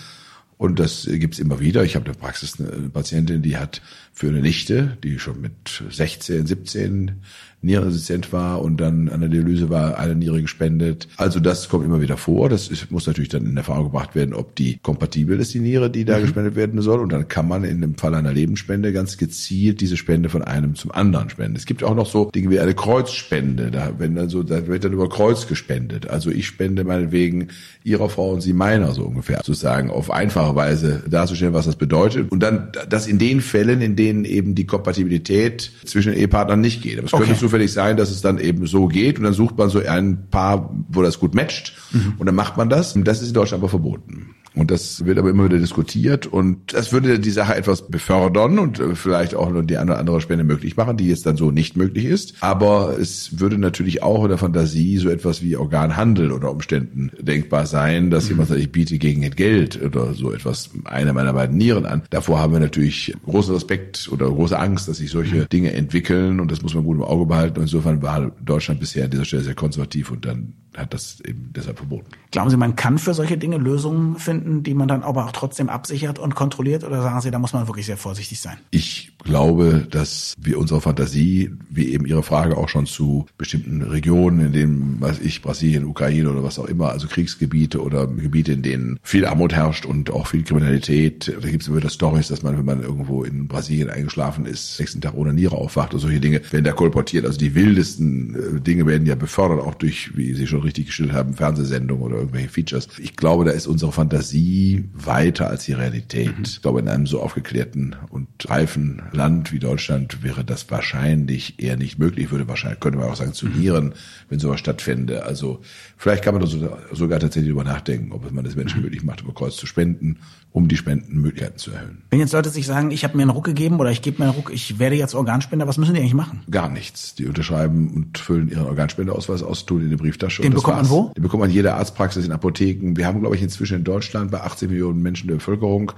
Und 0.57 0.79
das 0.79 1.05
gibt's 1.05 1.39
immer 1.39 1.59
wieder. 1.59 1.83
Ich 1.83 1.95
habe 1.95 2.05
in 2.05 2.13
der 2.13 2.19
Praxis 2.19 2.59
eine 2.59 2.89
Patientin, 2.89 3.41
die 3.41 3.57
hat 3.57 3.81
für 4.17 4.29
eine 4.29 4.41
Nichte, 4.41 4.97
die 5.03 5.19
schon 5.19 5.41
mit 5.41 5.83
16, 5.91 6.47
17 6.47 7.21
Nierenresistent 7.61 8.31
war 8.31 8.61
und 8.61 8.77
dann 8.77 9.09
an 9.09 9.19
der 9.19 9.29
Dialyse 9.29 9.69
war, 9.69 9.97
eine 9.97 10.15
Niere 10.15 10.41
gespendet. 10.41 11.07
Also 11.17 11.39
das 11.39 11.69
kommt 11.69 11.85
immer 11.85 12.01
wieder 12.01 12.15
vor. 12.15 12.49
Das 12.49 12.67
ist, 12.67 12.91
muss 12.91 13.07
natürlich 13.07 13.29
dann 13.29 13.45
in 13.45 13.57
Erfahrung 13.57 13.85
gebracht 13.85 14.15
werden, 14.15 14.35
ob 14.35 14.55
die 14.55 14.77
kompatibel 14.77 15.39
ist, 15.39 15.55
die 15.55 15.59
Niere, 15.59 15.89
die 15.89 16.05
da 16.05 16.17
mhm. 16.17 16.21
gespendet 16.21 16.55
werden 16.55 16.81
soll. 16.81 16.99
Und 16.99 17.11
dann 17.11 17.27
kann 17.27 17.47
man 17.47 17.63
in 17.63 17.81
dem 17.81 17.95
Fall 17.95 18.13
einer 18.13 18.31
Lebensspende 18.31 18.93
ganz 18.93 19.17
gezielt 19.17 19.81
diese 19.81 19.97
Spende 19.97 20.29
von 20.29 20.43
einem 20.43 20.75
zum 20.75 20.91
anderen 20.91 21.29
spenden. 21.29 21.55
Es 21.55 21.65
gibt 21.65 21.83
auch 21.83 21.95
noch 21.95 22.07
so 22.07 22.29
Dinge 22.29 22.51
wie 22.51 22.59
eine 22.59 22.75
Kreuzspende. 22.75 23.71
Da, 23.71 23.91
wenn 23.97 24.13
dann 24.13 24.29
so, 24.29 24.43
da 24.43 24.67
wird 24.67 24.83
dann 24.83 24.93
über 24.93 25.09
Kreuz 25.09 25.47
gespendet. 25.47 26.09
Also 26.09 26.29
ich 26.29 26.45
spende 26.45 26.83
meinetwegen 26.83 27.49
ihrer 27.83 28.09
Frau 28.09 28.33
und 28.33 28.41
sie 28.41 28.53
meiner 28.53 28.93
so 28.93 29.03
ungefähr. 29.03 29.37
Sozusagen 29.37 29.89
auf 29.89 30.11
einfache 30.11 30.55
Weise 30.55 31.03
darzustellen, 31.09 31.53
was 31.53 31.65
das 31.65 31.75
bedeutet. 31.75 32.31
Und 32.31 32.41
dann 32.41 32.71
das 32.87 33.07
in 33.07 33.17
den 33.17 33.41
Fällen, 33.41 33.81
in 33.81 33.95
denen 33.95 34.06
eben 34.07 34.55
die 34.55 34.65
Kompatibilität 34.65 35.71
zwischen 35.85 36.11
den 36.11 36.19
Ehepartnern 36.19 36.61
nicht 36.61 36.81
geht. 36.81 36.97
Aber 36.97 37.07
es 37.07 37.13
okay. 37.13 37.25
könnte 37.25 37.39
zufällig 37.39 37.71
sein, 37.71 37.97
dass 37.97 38.09
es 38.09 38.21
dann 38.21 38.39
eben 38.39 38.67
so 38.67 38.87
geht 38.87 39.17
und 39.17 39.23
dann 39.23 39.33
sucht 39.33 39.57
man 39.57 39.69
so 39.69 39.79
ein 39.79 40.29
Paar, 40.29 40.73
wo 40.89 41.01
das 41.01 41.19
gut 41.19 41.35
matcht 41.35 41.73
mhm. 41.91 42.13
und 42.17 42.25
dann 42.25 42.35
macht 42.35 42.57
man 42.57 42.69
das. 42.69 42.95
Und 42.95 43.05
das 43.05 43.21
ist 43.21 43.29
in 43.29 43.33
Deutschland 43.33 43.61
aber 43.61 43.69
verboten. 43.69 44.35
Und 44.57 44.71
das 44.71 45.05
wird 45.05 45.19
aber 45.19 45.29
immer 45.29 45.45
wieder 45.45 45.59
diskutiert 45.59 46.25
und 46.25 46.73
das 46.73 46.91
würde 46.91 47.19
die 47.19 47.29
Sache 47.29 47.55
etwas 47.55 47.87
befördern 47.87 48.59
und 48.59 48.79
äh, 48.79 48.95
vielleicht 48.95 49.35
auch 49.35 49.49
nur 49.49 49.63
die 49.63 49.77
eine 49.77 49.91
oder 49.91 49.99
andere 49.99 50.21
Spende 50.21 50.43
möglich 50.43 50.77
machen, 50.77 50.97
die 50.97 51.07
jetzt 51.07 51.25
dann 51.25 51.37
so 51.37 51.51
nicht 51.51 51.77
möglich 51.77 52.05
ist. 52.05 52.35
Aber 52.41 52.97
es 52.99 53.39
würde 53.39 53.57
natürlich 53.57 54.01
auch 54.03 54.23
in 54.23 54.29
der 54.29 54.37
Fantasie 54.37 54.97
so 54.97 55.09
etwas 55.09 55.43
wie 55.43 55.55
Organhandel 55.55 56.31
unter 56.31 56.51
Umständen 56.51 57.11
denkbar 57.19 57.65
sein, 57.65 58.09
dass 58.09 58.25
mhm. 58.25 58.29
jemand 58.31 58.49
sagt, 58.49 58.61
ich 58.61 58.71
biete 58.71 58.97
gegen 58.97 59.21
Geld 59.31 59.81
oder 59.81 60.13
so 60.13 60.31
etwas 60.31 60.71
eine 60.85 61.13
meiner 61.13 61.33
beiden 61.33 61.57
Nieren 61.57 61.85
an. 61.85 62.03
Davor 62.09 62.39
haben 62.39 62.53
wir 62.53 62.59
natürlich 62.59 63.13
großen 63.25 63.53
Respekt 63.53 64.09
oder 64.11 64.27
große 64.27 64.57
Angst, 64.57 64.87
dass 64.87 64.97
sich 64.97 65.11
solche 65.11 65.35
mhm. 65.35 65.49
Dinge 65.49 65.73
entwickeln 65.73 66.39
und 66.39 66.51
das 66.51 66.61
muss 66.61 66.73
man 66.73 66.83
gut 66.83 66.97
im 66.97 67.03
Auge 67.03 67.25
behalten. 67.25 67.57
Und 67.57 67.63
insofern 67.63 68.01
war 68.01 68.31
Deutschland 68.43 68.79
bisher 68.79 69.05
an 69.05 69.11
dieser 69.11 69.25
Stelle 69.25 69.43
sehr 69.43 69.55
konservativ 69.55 70.11
und 70.11 70.25
dann 70.25 70.53
hat 70.77 70.93
das 70.93 71.19
eben 71.21 71.51
deshalb 71.55 71.77
verboten. 71.77 72.07
Glauben 72.31 72.49
Sie, 72.49 72.57
man 72.57 72.75
kann 72.75 72.97
für 72.97 73.13
solche 73.13 73.37
Dinge 73.37 73.57
Lösungen 73.57 74.17
finden, 74.17 74.63
die 74.63 74.73
man 74.73 74.87
dann 74.87 75.03
aber 75.03 75.25
auch 75.25 75.31
trotzdem 75.31 75.69
absichert 75.69 76.19
und 76.19 76.35
kontrolliert? 76.35 76.83
Oder 76.83 77.01
sagen 77.01 77.21
Sie, 77.21 77.31
da 77.31 77.39
muss 77.39 77.53
man 77.53 77.67
wirklich 77.67 77.85
sehr 77.85 77.97
vorsichtig 77.97 78.39
sein? 78.39 78.57
Ich 78.71 79.13
glaube, 79.23 79.87
dass 79.89 80.33
wir 80.39 80.59
unsere 80.59 80.81
Fantasie, 80.81 81.51
wie 81.69 81.93
eben 81.93 82.05
Ihre 82.05 82.23
Frage 82.23 82.57
auch 82.57 82.69
schon 82.69 82.85
zu 82.85 83.25
bestimmten 83.37 83.81
Regionen, 83.81 84.47
in 84.47 84.53
denen, 84.53 84.97
was 84.99 85.19
ich, 85.19 85.41
Brasilien, 85.41 85.85
Ukraine 85.85 86.29
oder 86.29 86.43
was 86.43 86.59
auch 86.59 86.65
immer, 86.65 86.89
also 86.89 87.07
Kriegsgebiete 87.07 87.81
oder 87.81 88.07
Gebiete, 88.07 88.53
in 88.53 88.61
denen 88.61 88.99
viel 89.03 89.25
Armut 89.25 89.53
herrscht 89.53 89.85
und 89.85 90.11
auch 90.11 90.27
viel 90.27 90.43
Kriminalität. 90.43 91.35
Da 91.41 91.49
gibt 91.49 91.63
es 91.63 91.67
immer 91.67 91.77
wieder 91.77 91.89
Stories, 91.89 92.27
dass 92.27 92.43
man, 92.43 92.57
wenn 92.57 92.65
man 92.65 92.83
irgendwo 92.83 93.23
in 93.23 93.47
Brasilien 93.47 93.89
eingeschlafen 93.89 94.45
ist, 94.45 94.79
nächsten 94.79 95.01
Tag 95.01 95.15
ohne 95.15 95.33
Niere 95.33 95.55
aufwacht 95.55 95.93
oder 95.93 96.01
solche 96.01 96.19
Dinge, 96.19 96.41
werden 96.51 96.65
da 96.65 96.71
kolportiert. 96.71 97.25
Also 97.25 97.37
die 97.37 97.55
wildesten 97.55 98.35
äh, 98.35 98.61
Dinge 98.61 98.85
werden 98.85 99.07
ja 99.07 99.15
befördert, 99.15 99.59
auch 99.59 99.75
durch, 99.75 100.15
wie 100.15 100.33
Sie 100.33 100.47
schon 100.47 100.61
richtig 100.67 100.87
gestellt 100.87 101.13
haben, 101.13 101.33
Fernsehsendungen 101.33 102.03
oder 102.03 102.17
irgendwelche 102.17 102.49
Features. 102.49 102.87
Ich 102.99 103.15
glaube, 103.15 103.45
da 103.45 103.51
ist 103.51 103.67
unsere 103.67 103.91
Fantasie 103.91 104.89
weiter 104.93 105.49
als 105.49 105.65
die 105.65 105.73
Realität. 105.73 106.37
Mhm. 106.37 106.43
Ich 106.43 106.61
glaube, 106.61 106.79
in 106.79 106.87
einem 106.87 107.07
so 107.07 107.21
aufgeklärten 107.21 107.95
und 108.09 108.27
reifen 108.47 109.01
Land 109.11 109.51
wie 109.51 109.59
Deutschland 109.59 110.23
wäre 110.23 110.43
das 110.43 110.69
wahrscheinlich 110.69 111.61
eher 111.61 111.77
nicht 111.77 111.97
möglich. 111.97 112.31
Würde 112.31 112.47
wahrscheinlich, 112.47 112.79
könnte 112.79 112.99
man 112.99 113.09
auch 113.09 113.15
sanktionieren, 113.15 113.87
mhm. 113.87 113.93
wenn 114.29 114.39
sowas 114.39 114.59
stattfände. 114.59 115.25
Also 115.25 115.61
vielleicht 115.97 116.23
kann 116.23 116.35
man 116.35 116.43
da 116.43 116.77
sogar 116.91 117.19
tatsächlich 117.19 117.51
darüber 117.51 117.63
nachdenken, 117.63 118.11
ob 118.11 118.31
man 118.31 118.45
das 118.45 118.55
Menschen 118.55 118.79
mhm. 118.79 118.83
möglich 118.83 119.03
macht, 119.03 119.21
über 119.21 119.33
Kreuz 119.33 119.55
zu 119.55 119.65
spenden 119.65 120.19
um 120.57 120.67
die 120.67 120.75
Spendenmöglichkeiten 120.75 121.59
zu 121.59 121.71
erhöhen. 121.71 122.01
Wenn 122.09 122.19
jetzt 122.19 122.33
Leute 122.33 122.49
sich 122.49 122.65
sagen, 122.65 122.89
ich 122.89 123.03
habe 123.03 123.15
mir 123.15 123.21
einen 123.21 123.29
Ruck 123.29 123.45
gegeben 123.45 123.79
oder 123.79 123.91
ich 123.91 124.01
gebe 124.01 124.17
mir 124.17 124.25
einen 124.25 124.33
Ruck, 124.33 124.51
ich 124.51 124.79
werde 124.79 124.95
jetzt 124.95 125.13
Organspender, 125.13 125.67
was 125.67 125.77
müssen 125.77 125.93
die 125.93 125.99
eigentlich 125.99 126.15
machen? 126.15 126.41
Gar 126.49 126.69
nichts. 126.69 127.13
Die 127.13 127.27
unterschreiben 127.27 127.91
und 127.91 128.17
füllen 128.17 128.49
ihren 128.49 128.65
Organspendeausweis 128.65 129.43
aus, 129.43 129.67
tun 129.67 129.83
in 129.83 129.91
die 129.91 129.95
Brieftasche. 129.95 130.41
Den 130.41 130.53
bekommt 130.61 130.77
man 130.77 130.89
wo? 130.89 131.11
Den 131.15 131.23
bekommt 131.23 131.41
man 131.41 131.49
in 131.49 131.55
jeder 131.55 131.75
Arztpraxis, 131.75 132.25
in 132.25 132.31
Apotheken. 132.31 132.95
Wir 132.95 133.05
haben, 133.07 133.19
glaube 133.19 133.35
ich, 133.35 133.41
inzwischen 133.41 133.77
in 133.77 133.83
Deutschland 133.83 134.31
bei 134.31 134.41
18 134.41 134.69
Millionen 134.69 135.01
Menschen 135.01 135.27
der 135.27 135.35
Bevölkerung 135.35 135.93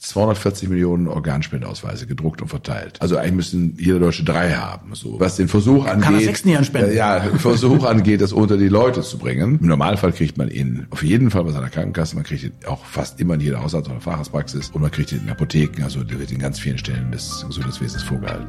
240 0.00 0.70
Millionen 0.70 1.08
Organspendeausweise 1.08 2.06
gedruckt 2.06 2.40
und 2.40 2.48
verteilt. 2.48 2.96
Also 3.02 3.18
eigentlich 3.18 3.34
müssen 3.34 3.76
jeder 3.78 3.98
Deutsche 3.98 4.24
drei 4.24 4.52
haben. 4.52 4.94
So. 4.94 5.20
Was 5.20 5.36
den 5.36 5.46
Versuch 5.46 5.84
angeht. 5.84 6.04
Kann 6.04 6.14
man 6.14 6.22
sechsten 6.22 6.48
Jahren 6.48 6.64
spenden? 6.64 6.94
Ja, 6.94 7.20
Versuch 7.36 7.84
angeht, 7.84 8.22
das 8.22 8.32
unter 8.32 8.56
die 8.56 8.68
Leute 8.68 9.02
zu 9.02 9.18
bringen. 9.18 9.58
Im 9.60 9.66
Normalfall 9.66 10.12
kriegt 10.12 10.38
man 10.38 10.50
ihn 10.50 10.86
auf 10.88 11.02
jeden 11.02 11.30
Fall 11.30 11.44
bei 11.44 11.52
seiner 11.52 11.68
Krankenkasse. 11.68 12.14
Man 12.14 12.24
kriegt 12.24 12.44
ihn 12.44 12.52
auch 12.66 12.82
fast 12.86 13.20
immer 13.20 13.34
in 13.34 13.40
jeder 13.40 13.62
Hausarzt- 13.62 13.90
oder 13.90 14.00
Facharztpraxis. 14.00 14.70
Und 14.70 14.80
man 14.80 14.90
kriegt 14.90 15.12
ihn 15.12 15.20
in 15.22 15.30
Apotheken. 15.30 15.84
Also 15.84 16.02
der 16.02 16.18
wird 16.18 16.32
in 16.32 16.38
ganz 16.38 16.58
vielen 16.58 16.78
Stellen 16.78 17.12
des 17.12 17.44
Gesundheitswesens 17.46 18.02
vorgehalten. 18.02 18.46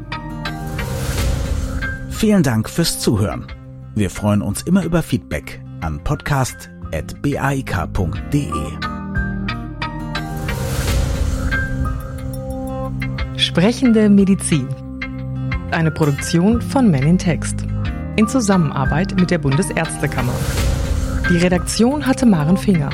Vielen 2.12 2.44
Dank 2.44 2.70
fürs 2.70 3.00
Zuhören. 3.00 3.48
Wir 3.94 4.10
freuen 4.10 4.42
uns 4.42 4.64
immer 4.64 4.84
über 4.84 5.04
Feedback 5.04 5.62
an 5.82 6.04
podcast.baik.de. 6.04 8.52
Sprechende 13.38 14.10
Medizin. 14.10 14.68
Eine 15.72 15.92
Produktion 15.92 16.62
von 16.62 16.90
Men 16.90 17.04
in 17.04 17.18
Text. 17.18 17.66
In 18.16 18.26
Zusammenarbeit 18.28 19.20
mit 19.20 19.30
der 19.32 19.40
Bundesärztekammer. 19.40 20.34
Die 21.30 21.38
Redaktion 21.38 22.06
hatte 22.06 22.26
Maren 22.26 22.58
Finger. 22.58 22.90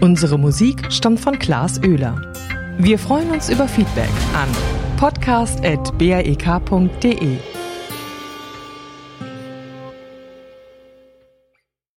Unsere 0.00 0.38
Musik 0.38 0.90
stammt 0.90 1.18
von 1.20 1.38
Klaas 1.38 1.80
Oehler. 1.82 2.20
Wir 2.78 2.98
freuen 2.98 3.30
uns 3.30 3.50
über 3.50 3.68
Feedback 3.68 4.08
an 4.34 4.48
podcast.baek.de. 4.96 7.38